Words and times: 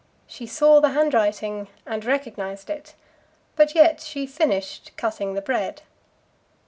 She 0.25 0.47
saw 0.47 0.79
the 0.79 0.93
handwriting 0.93 1.67
and 1.85 2.03
recognised 2.03 2.71
it, 2.71 2.95
but 3.55 3.75
yet 3.75 3.99
she 4.01 4.25
finished 4.25 4.93
cutting 4.97 5.35
the 5.35 5.43
bread. 5.43 5.83